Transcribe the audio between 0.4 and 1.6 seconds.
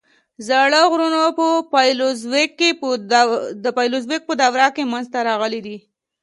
زاړه غرونه په